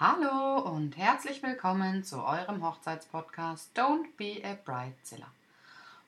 [0.00, 5.26] Hallo und herzlich willkommen zu eurem Hochzeitspodcast Don't Be a Bridezilla.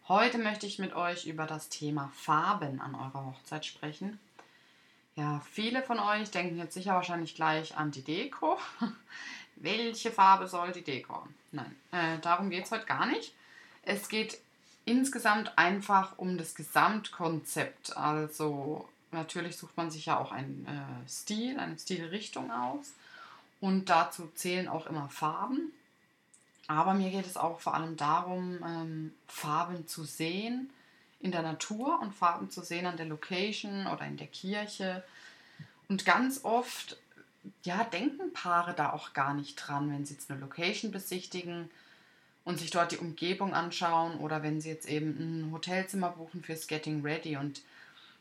[0.06, 4.20] Heute möchte ich mit euch über das Thema Farben an eurer Hochzeit sprechen.
[5.16, 8.58] Ja, viele von euch denken jetzt sicher wahrscheinlich gleich an die Deko.
[9.56, 11.34] Welche Farbe soll die Deko haben?
[11.50, 13.34] Nein, äh, darum geht es heute gar nicht.
[13.82, 14.38] Es geht
[14.84, 17.96] insgesamt einfach um das Gesamtkonzept.
[17.96, 22.92] Also natürlich sucht man sich ja auch einen äh, Stil, eine Stilrichtung aus.
[23.60, 25.72] Und dazu zählen auch immer Farben.
[26.66, 30.70] Aber mir geht es auch vor allem darum, ähm, Farben zu sehen
[31.20, 35.04] in der Natur und Farben zu sehen an der Location oder in der Kirche.
[35.88, 36.96] Und ganz oft,
[37.64, 41.68] ja, denken Paare da auch gar nicht dran, wenn sie jetzt eine Location besichtigen
[42.44, 45.10] und sich dort die Umgebung anschauen oder wenn sie jetzt eben
[45.48, 47.36] ein Hotelzimmer buchen fürs Getting Ready.
[47.36, 47.62] Und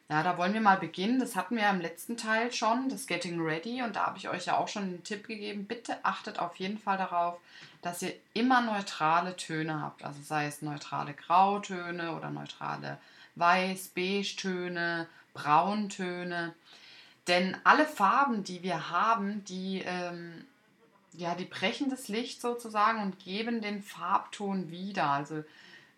[0.09, 1.20] ja, da wollen wir mal beginnen.
[1.20, 3.84] Das hatten wir im letzten Teil schon, das Getting Ready.
[3.84, 5.66] Und da habe ich euch ja auch schon einen Tipp gegeben.
[5.66, 7.38] Bitte achtet auf jeden Fall darauf,
[7.84, 10.04] dass ihr immer neutrale Töne habt.
[10.04, 12.98] Also sei es neutrale Grautöne oder neutrale
[13.35, 16.55] Weiß-, Beige-Töne, Brauntöne.
[17.27, 20.43] Denn alle Farben, die wir haben, die, ähm,
[21.13, 25.12] ja, die brechen das Licht sozusagen und geben den Farbton wieder.
[25.12, 25.43] Also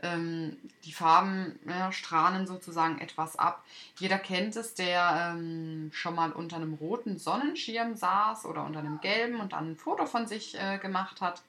[0.02, 3.64] ähm, die Farben ja, strahlen sozusagen etwas ab.
[4.00, 9.00] Jeder kennt es, der ähm, schon mal unter einem roten Sonnenschirm saß oder unter einem
[9.02, 11.42] gelben und dann ein Foto von sich äh, gemacht hat,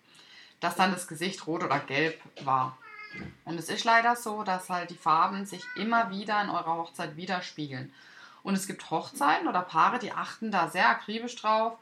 [0.60, 2.76] dass dann das Gesicht rot oder gelb war.
[3.44, 7.16] Und es ist leider so, dass halt die Farben sich immer wieder in eurer Hochzeit
[7.16, 7.92] widerspiegeln.
[8.42, 11.78] Und es gibt Hochzeiten oder Paare, die achten da sehr akribisch drauf.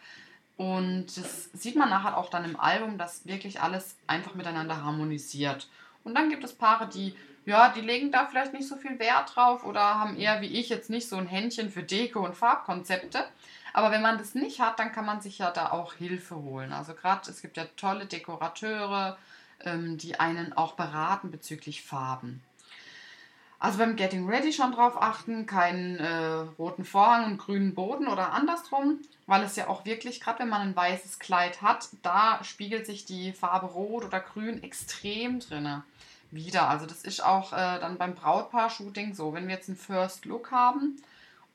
[0.57, 5.69] Und das sieht man nachher auch dann im Album, dass wirklich alles einfach miteinander harmonisiert.
[6.05, 9.34] Und dann gibt es Paare, die, ja, die legen da vielleicht nicht so viel Wert
[9.34, 13.25] drauf oder haben eher wie ich jetzt nicht so ein Händchen für Deko und Farbkonzepte.
[13.73, 16.73] Aber wenn man das nicht hat, dann kann man sich ja da auch Hilfe holen.
[16.73, 19.17] Also gerade, es gibt ja tolle Dekorateure,
[19.65, 22.42] ähm, die einen auch beraten bezüglich Farben.
[23.63, 28.33] Also beim Getting Ready schon drauf achten, keinen äh, roten Vorhang und grünen Boden oder
[28.33, 32.87] andersrum, weil es ja auch wirklich, gerade wenn man ein weißes Kleid hat, da spiegelt
[32.87, 35.83] sich die Farbe Rot oder Grün extrem drin
[36.31, 36.71] wieder.
[36.71, 40.51] Also das ist auch äh, dann beim Brautpaar-Shooting so, wenn wir jetzt einen First Look
[40.51, 40.97] haben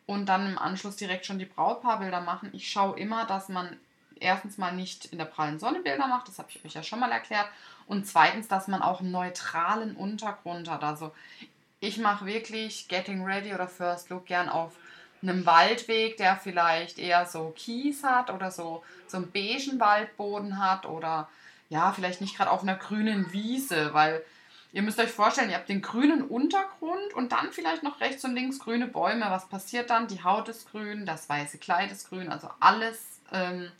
[0.06, 3.78] und dann im Anschluss direkt schon die Brautpaarbilder machen, ich schaue immer, dass man
[4.20, 7.00] erstens mal nicht in der prallen Sonne Bilder macht, das habe ich euch ja schon
[7.00, 7.48] mal erklärt,
[7.88, 10.84] und zweitens, dass man auch einen neutralen Untergrund hat.
[10.84, 11.12] Also
[11.86, 14.74] ich mache wirklich Getting Ready oder First Look gern auf
[15.22, 20.86] einem Waldweg, der vielleicht eher so Kies hat oder so, so einen beigen Waldboden hat
[20.86, 21.30] oder
[21.70, 24.24] ja, vielleicht nicht gerade auf einer grünen Wiese, weil
[24.72, 28.36] ihr müsst euch vorstellen, ihr habt den grünen Untergrund und dann vielleicht noch rechts und
[28.36, 29.26] links grüne Bäume.
[29.30, 30.08] Was passiert dann?
[30.08, 33.72] Die Haut ist grün, das weiße Kleid ist grün, also alles ähm,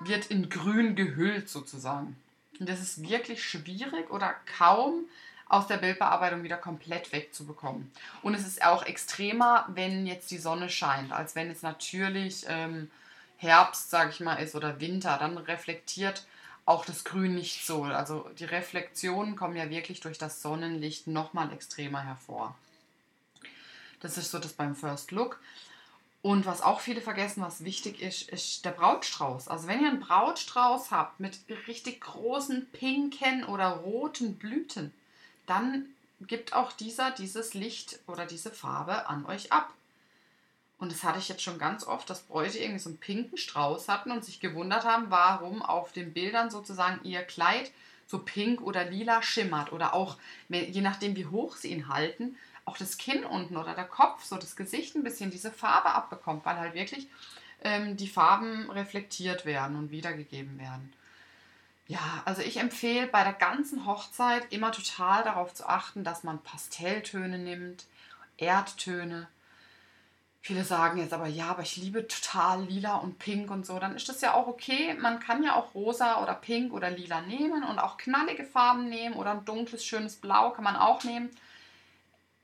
[0.00, 2.16] wird in grün gehüllt sozusagen.
[2.60, 5.06] Und das ist wirklich schwierig oder kaum
[5.48, 7.92] aus der Bildbearbeitung wieder komplett wegzubekommen.
[8.22, 12.90] Und es ist auch extremer, wenn jetzt die Sonne scheint, als wenn es natürlich ähm,
[13.36, 15.18] Herbst, sage ich mal, ist oder Winter.
[15.18, 16.26] Dann reflektiert
[16.64, 17.84] auch das Grün nicht so.
[17.84, 22.56] Also die Reflexionen kommen ja wirklich durch das Sonnenlicht nochmal extremer hervor.
[24.00, 25.40] Das ist so das beim First Look.
[26.22, 29.46] Und was auch viele vergessen, was wichtig ist, ist der Brautstrauß.
[29.46, 34.92] Also wenn ihr einen Brautstrauß habt mit richtig großen pinken oder roten Blüten,
[35.46, 35.86] dann
[36.20, 39.72] gibt auch dieser dieses Licht oder diese Farbe an euch ab.
[40.78, 43.88] Und das hatte ich jetzt schon ganz oft, dass Bräute irgendwie so einen pinken Strauß
[43.88, 47.72] hatten und sich gewundert haben, warum auf den Bildern sozusagen ihr Kleid
[48.06, 49.72] so pink oder lila schimmert.
[49.72, 50.16] Oder auch,
[50.48, 54.36] je nachdem wie hoch sie ihn halten, auch das Kinn unten oder der Kopf, so
[54.36, 57.08] das Gesicht ein bisschen diese Farbe abbekommt, weil halt wirklich
[57.62, 60.92] ähm, die Farben reflektiert werden und wiedergegeben werden.
[61.88, 66.42] Ja, also ich empfehle bei der ganzen Hochzeit immer total darauf zu achten, dass man
[66.42, 67.86] Pastelltöne nimmt,
[68.38, 69.28] Erdtöne.
[70.42, 73.78] Viele sagen jetzt aber, ja, aber ich liebe total lila und pink und so.
[73.78, 74.94] Dann ist das ja auch okay.
[74.94, 79.14] Man kann ja auch rosa oder pink oder lila nehmen und auch knallige Farben nehmen
[79.14, 81.30] oder ein dunkles, schönes Blau kann man auch nehmen.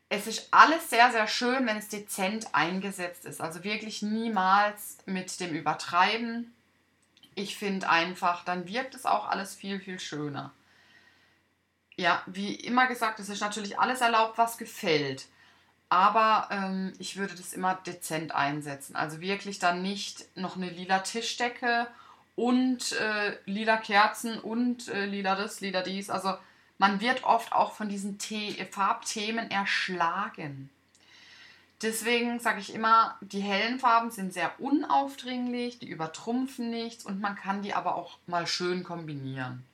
[0.09, 3.41] Es ist alles sehr, sehr schön, wenn es dezent eingesetzt ist.
[3.41, 6.53] Also wirklich niemals mit dem Übertreiben
[7.35, 10.53] ich finde einfach, dann wirkt es auch alles viel, viel schöner.
[11.97, 15.27] Ja, wie immer gesagt, es ist natürlich alles erlaubt, was gefällt.
[15.89, 18.97] Aber ähm, ich würde das immer dezent einsetzen.
[18.97, 21.87] Also wirklich dann nicht noch eine lila Tischdecke
[22.35, 26.09] und äh, lila Kerzen und äh, lila das, lila dies.
[26.09, 26.35] Also
[26.79, 30.71] man wird oft auch von diesen The Farbthemen erschlagen.
[31.83, 37.35] Deswegen sage ich immer, die hellen Farben sind sehr unaufdringlich, die übertrumpfen nichts und man
[37.35, 39.65] kann die aber auch mal schön kombinieren.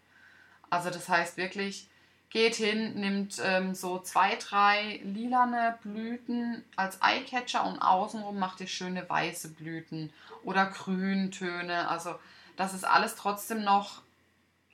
[0.71, 1.89] Also das heißt wirklich,
[2.31, 8.67] geht hin, nimmt ähm, so zwei, drei lilane Blüten als Eyecatcher und außenrum macht ihr
[8.67, 10.13] schöne weiße Blüten
[10.45, 11.89] oder Grüntöne.
[11.89, 12.19] Also,
[12.57, 14.03] dass es alles trotzdem noch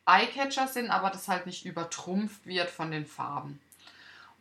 [0.06, 3.60] Eyecatcher sind, aber das halt nicht übertrumpft wird von den Farben.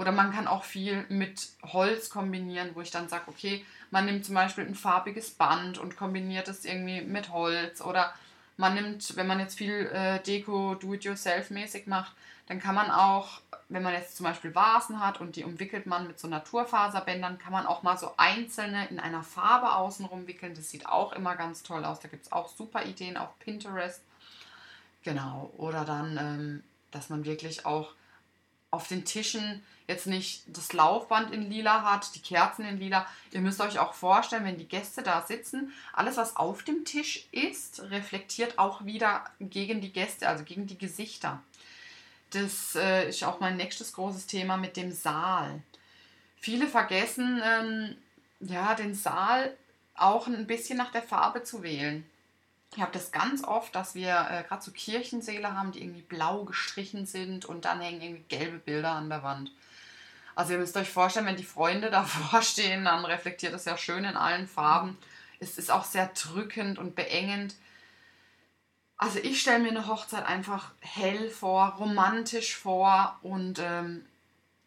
[0.04, 4.26] Oder man kann auch viel mit Holz kombinieren, wo ich dann sage, okay, man nimmt
[4.26, 7.80] zum Beispiel ein farbiges Band und kombiniert es irgendwie mit Holz.
[7.80, 8.14] Oder
[8.58, 12.12] man nimmt, wenn man jetzt viel äh, Deko do-it-yourself-mäßig macht,
[12.48, 13.40] dann kann man auch,
[13.70, 17.54] wenn man jetzt zum Beispiel Vasen hat und die umwickelt man mit so Naturfaserbändern, kann
[17.54, 20.54] man auch mal so einzelne in einer Farbe außenrum wickeln.
[20.54, 22.02] Das sieht auch immer ganz toll aus.
[22.02, 24.02] Da gibt es auch super Ideen auf Pinterest.
[25.04, 25.54] Genau.
[25.56, 27.94] Oder dann, ähm, dass man wirklich auch
[28.70, 33.06] auf den Tischen jetzt nicht das Laufband in lila hat, die Kerzen in lila.
[33.32, 37.28] Ihr müsst euch auch vorstellen, wenn die Gäste da sitzen, alles, was auf dem Tisch
[37.32, 41.42] ist, reflektiert auch wieder gegen die Gäste, also gegen die Gesichter.
[42.32, 45.62] Das äh, ist auch mein nächstes großes Thema mit dem Saal.
[46.38, 47.96] Viele vergessen, ähm,
[48.40, 49.56] ja, den Saal
[49.96, 52.06] auch ein bisschen nach der Farbe zu wählen.
[52.76, 56.44] Ich habe das ganz oft, dass wir äh, gerade so Kirchensäle haben, die irgendwie blau
[56.44, 59.52] gestrichen sind und dann hängen irgendwie gelbe Bilder an der Wand.
[60.36, 64.04] Also ihr müsst euch vorstellen, wenn die Freunde davor stehen, dann reflektiert das ja schön
[64.04, 64.98] in allen Farben.
[65.40, 67.56] Es ist auch sehr drückend und beengend.
[68.98, 74.06] Also ich stelle mir eine Hochzeit einfach hell vor, romantisch vor und ähm,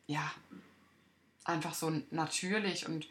[0.07, 0.31] ja,
[1.45, 3.07] einfach so natürlich und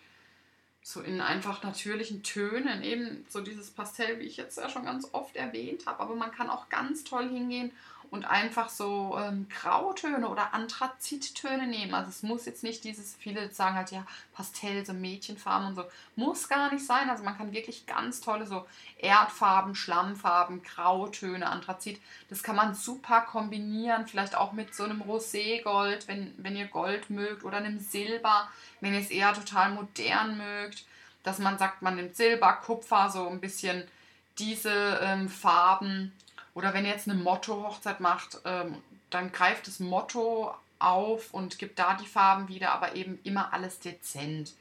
[0.84, 5.10] so in einfach natürlichen Tönen, eben so dieses Pastell, wie ich jetzt ja schon ganz
[5.14, 7.72] oft erwähnt habe, aber man kann auch ganz toll hingehen
[8.12, 11.94] und einfach so ähm, Grautöne oder Anthrazittöne nehmen.
[11.94, 15.84] Also es muss jetzt nicht dieses, viele sagen halt ja Pastell, so Mädchenfarben und so,
[16.16, 17.10] muss gar nicht sein.
[17.10, 18.66] Also man kann wirklich ganz tolle so
[18.98, 22.00] Erdfarben, Schlammfarben, Grautöne, Anthrazit,
[22.30, 27.10] das kann man super kombinieren, vielleicht auch mit so einem Roségold, wenn, wenn ihr Gold
[27.10, 28.50] mögt oder einem Silber,
[28.82, 30.86] wenn ihr es eher total modern mögt,
[31.24, 33.84] dass man sagt, man nimmt Silber, Kupfer, so ein bisschen
[34.38, 36.12] diese ähm, Farben
[36.56, 38.82] oder wenn ihr jetzt eine Motto-Hochzeit macht, ähm,
[39.12, 43.80] dann greift das Motto auf und gibt da die Farben wieder, aber eben immer alles
[43.80, 44.54] dezent.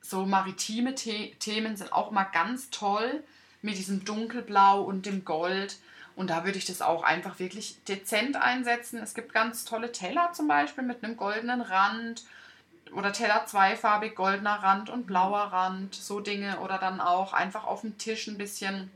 [0.00, 3.22] So maritime The Themen sind auch mal ganz toll
[3.60, 5.78] mit diesem Dunkelblau und dem Gold.
[6.14, 9.00] Und da würde ich das auch einfach wirklich dezent einsetzen.
[9.02, 12.22] Es gibt ganz tolle Teller zum Beispiel mit einem goldenen Rand
[12.92, 16.60] oder Teller zweifarbig, goldener Rand und blauer Rand, so Dinge.
[16.60, 18.92] Oder dann auch einfach auf dem Tisch ein bisschen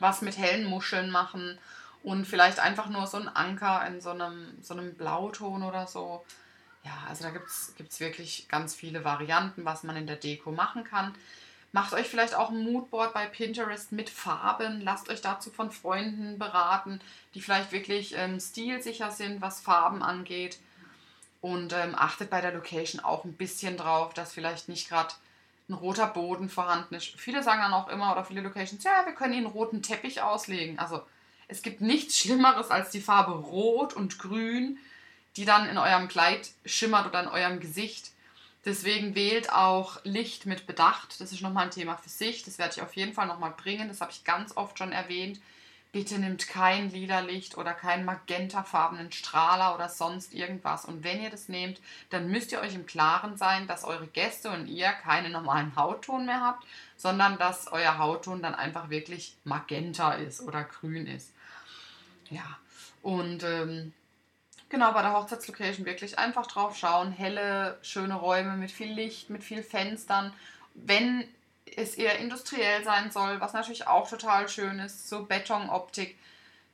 [0.00, 1.58] was mit hellen Muscheln machen
[2.02, 6.24] und vielleicht einfach nur so ein Anker in so einem, so einem Blauton oder so.
[6.84, 10.84] Ja, also da gibt es wirklich ganz viele Varianten, was man in der Deko machen
[10.84, 11.14] kann.
[11.72, 14.80] Macht euch vielleicht auch ein Moodboard bei Pinterest mit Farben.
[14.80, 17.00] Lasst euch dazu von Freunden beraten,
[17.34, 20.58] die vielleicht wirklich ähm, stilsicher sind, was Farben angeht.
[21.42, 25.14] Und ähm, achtet bei der Location auch ein bisschen drauf, dass vielleicht nicht gerade
[25.68, 27.08] ein roter Boden vorhanden ist.
[27.18, 30.78] Viele sagen dann auch immer, oder viele Locations, ja, wir können Ihnen roten Teppich auslegen.
[30.78, 31.02] Also
[31.46, 34.78] es gibt nichts Schlimmeres als die Farbe Rot und Grün,
[35.36, 38.12] die dann in eurem Kleid schimmert oder in eurem Gesicht.
[38.64, 41.20] Deswegen wählt auch Licht mit Bedacht.
[41.20, 42.42] Das ist nochmal ein Thema für sich.
[42.42, 43.88] Das werde ich auf jeden Fall nochmal bringen.
[43.88, 45.40] Das habe ich ganz oft schon erwähnt.
[45.90, 50.84] Bitte nimmt kein lila Licht oder keinen magentafarbenen Strahler oder sonst irgendwas.
[50.84, 51.80] Und wenn ihr das nehmt,
[52.10, 56.26] dann müsst ihr euch im Klaren sein, dass eure Gäste und ihr keinen normalen Hautton
[56.26, 56.66] mehr habt,
[56.96, 61.32] sondern dass euer Hautton dann einfach wirklich magenta ist oder grün ist.
[62.28, 62.58] Ja,
[63.02, 63.94] und ähm,
[64.68, 67.12] genau bei der Hochzeitslocation wirklich einfach drauf schauen.
[67.12, 70.34] Helle, schöne Räume mit viel Licht, mit viel Fenstern.
[70.74, 71.24] Wenn
[71.76, 76.16] es eher industriell sein soll, was natürlich auch total schön ist, so Betonoptik,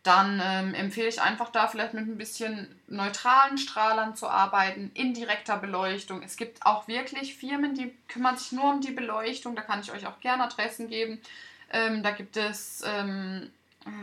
[0.04, 5.56] dann ähm, empfehle ich einfach da vielleicht mit ein bisschen neutralen Strahlern zu arbeiten, indirekter
[5.56, 6.22] Beleuchtung.
[6.22, 9.90] Es gibt auch wirklich Firmen, die kümmern sich nur um die Beleuchtung, da kann ich
[9.92, 11.22] euch auch gerne Adressen geben.
[11.72, 13.50] Ähm, da gibt es, ähm,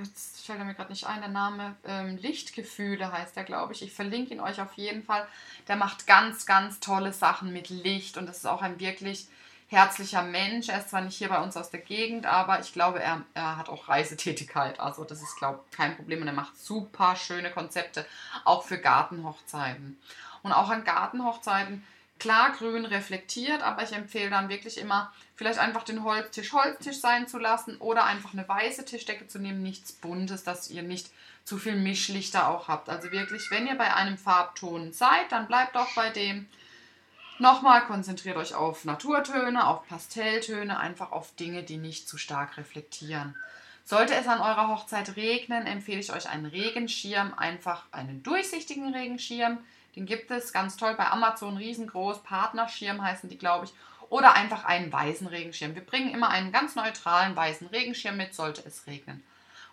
[0.03, 3.83] jetzt fällt mir gerade nicht ein, der Name, ähm, Lichtgefühle heißt der, glaube ich.
[3.83, 5.27] Ich verlinke ihn euch auf jeden Fall.
[5.67, 9.27] Der macht ganz, ganz tolle Sachen mit Licht und das ist auch ein wirklich
[9.71, 10.67] herzlicher Mensch.
[10.67, 13.55] Er ist zwar nicht hier bei uns aus der Gegend, aber ich glaube, er, er
[13.55, 14.79] hat auch Reisetätigkeit.
[14.79, 16.21] Also das ist, glaube ich, kein Problem.
[16.21, 18.05] Und er macht super schöne Konzepte,
[18.43, 19.97] auch für Gartenhochzeiten.
[20.43, 21.83] Und auch an Gartenhochzeiten,
[22.19, 27.27] klar grün reflektiert, aber ich empfehle dann wirklich immer, vielleicht einfach den Holztisch Holztisch sein
[27.27, 31.09] zu lassen oder einfach eine weiße Tischdecke zu nehmen, nichts Buntes, dass ihr nicht
[31.45, 32.89] zu viel Mischlichter auch habt.
[32.89, 36.47] Also wirklich, wenn ihr bei einem Farbton seid, dann bleibt auch bei dem
[37.41, 43.35] Nochmal konzentriert euch auf Naturtöne, auf Pastelltöne, einfach auf Dinge, die nicht zu stark reflektieren.
[43.83, 49.57] Sollte es an eurer Hochzeit regnen, empfehle ich euch einen Regenschirm, einfach einen durchsichtigen Regenschirm.
[49.95, 53.73] Den gibt es ganz toll bei Amazon, riesengroß, Partnerschirm heißen die, glaube ich.
[54.11, 55.73] Oder einfach einen weißen Regenschirm.
[55.73, 59.23] Wir bringen immer einen ganz neutralen weißen Regenschirm mit, sollte es regnen.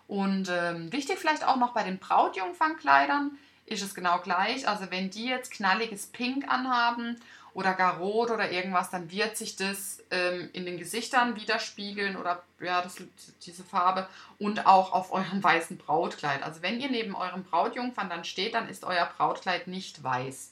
[0.07, 3.37] Und ähm, wichtig vielleicht auch noch bei den Brautjungfernkleidern
[3.69, 4.67] ist es genau gleich.
[4.67, 7.19] Also wenn die jetzt knalliges Pink anhaben
[7.53, 12.43] oder gar rot oder irgendwas, dann wird sich das ähm, in den Gesichtern widerspiegeln oder
[12.59, 12.97] ja, das,
[13.41, 14.07] diese Farbe
[14.37, 16.43] und auch auf eurem weißen Brautkleid.
[16.43, 20.51] Also wenn ihr neben eurem Brautjungfern dann steht, dann ist euer Brautkleid nicht weiß.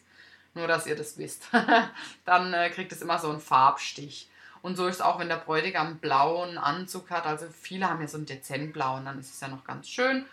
[0.53, 1.50] Nur, dass ihr das wisst.
[2.25, 4.27] dann äh, kriegt es immer so einen Farbstich.
[4.63, 7.25] Und so ist es auch, wenn der Bräutigam einen blauen Anzug hat.
[7.25, 10.25] Also viele haben ja so einen dezentblauen, dann ist es ja noch ganz schön.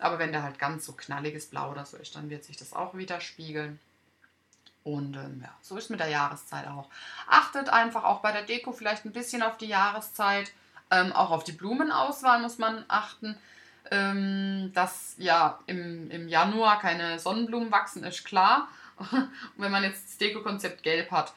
[0.00, 2.72] Aber wenn der halt ganz so knalliges Blau oder so ist, dann wird sich das
[2.72, 3.78] auch widerspiegeln.
[4.82, 6.88] Und ähm, ja, so ist es mit der Jahreszeit auch.
[7.26, 10.52] Achtet einfach auch bei der Deko vielleicht ein bisschen auf die Jahreszeit.
[10.90, 13.36] Ähm, auch auf die Blumenauswahl muss man achten.
[13.90, 18.68] Ähm, dass ja im, im Januar keine Sonnenblumen wachsen, ist klar.
[19.00, 21.32] Und wenn man jetzt das Deko-Konzept gelb hat,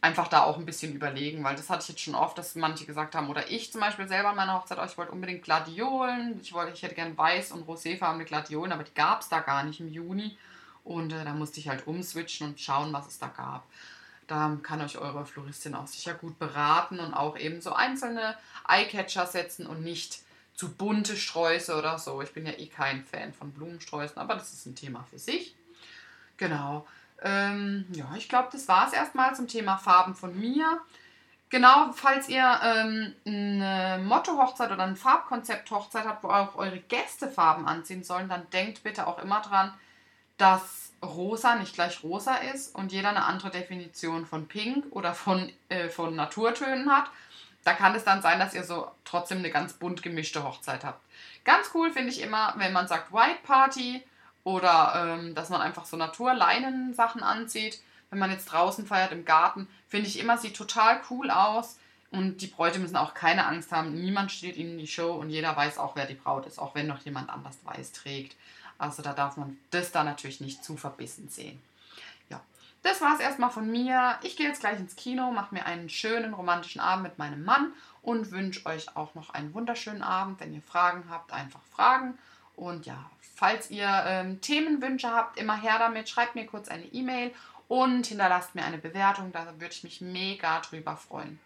[0.00, 2.86] einfach da auch ein bisschen überlegen, weil das hatte ich jetzt schon oft, dass manche
[2.86, 6.38] gesagt haben, oder ich zum Beispiel selber an meiner Hochzeit, oh, ich wollte unbedingt Gladiolen,
[6.40, 9.64] ich, wollte, ich hätte gern weiß und roséfarbene Gladiolen, aber die gab es da gar
[9.64, 10.36] nicht im Juni.
[10.84, 13.66] Und äh, da musste ich halt umswitchen und schauen, was es da gab.
[14.26, 19.26] Da kann euch eure Floristin auch sicher gut beraten und auch eben so einzelne Eyecatcher
[19.26, 20.20] setzen und nicht
[20.54, 22.20] zu bunte Sträuße oder so.
[22.22, 25.54] Ich bin ja eh kein Fan von Blumensträußen, aber das ist ein Thema für sich.
[26.36, 26.86] Genau.
[27.22, 30.80] Ähm, ja, ich glaube, das war es erstmal zum Thema Farben von mir.
[31.50, 37.66] Genau, falls ihr ähm, eine Motto-Hochzeit oder ein Farbkonzept-Hochzeit habt, wo auch eure Gäste Farben
[37.66, 39.72] anziehen sollen, dann denkt bitte auch immer dran,
[40.36, 45.50] dass rosa nicht gleich rosa ist und jeder eine andere Definition von Pink oder von,
[45.68, 47.10] äh, von Naturtönen hat.
[47.64, 51.00] Da kann es dann sein, dass ihr so trotzdem eine ganz bunt gemischte Hochzeit habt.
[51.44, 54.02] Ganz cool finde ich immer, wenn man sagt White Party
[54.48, 57.82] oder ähm, dass man einfach so Naturleinen-Sachen anzieht.
[58.08, 61.78] Wenn man jetzt draußen feiert im Garten, finde ich immer, sieht total cool aus.
[62.10, 63.92] Und die Bräute müssen auch keine Angst haben.
[63.92, 66.74] Niemand steht ihnen in die Show und jeder weiß auch, wer die Braut ist, auch
[66.74, 68.36] wenn noch jemand anders weiß trägt.
[68.78, 71.60] Also da darf man das da natürlich nicht zu verbissen sehen.
[72.30, 72.40] Ja,
[72.82, 74.18] das war es erstmal von mir.
[74.22, 77.74] Ich gehe jetzt gleich ins Kino, mache mir einen schönen romantischen Abend mit meinem Mann
[78.00, 80.40] und wünsche euch auch noch einen wunderschönen Abend.
[80.40, 82.16] Wenn ihr Fragen habt, einfach fragen.
[82.58, 86.08] Und ja, falls ihr ähm, Themenwünsche habt, immer her damit.
[86.08, 87.32] Schreibt mir kurz eine E-Mail
[87.68, 89.30] und hinterlasst mir eine Bewertung.
[89.30, 91.38] Da würde ich mich mega drüber freuen.